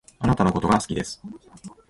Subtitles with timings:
[0.17, 1.21] あなたのことが好きです